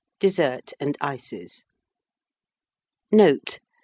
[0.19, 1.63] DESSERT AND ICES.
[3.13, 3.59] _Note.